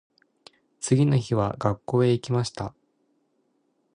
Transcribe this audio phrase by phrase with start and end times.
[0.79, 2.73] 次の日は学校へ行きました。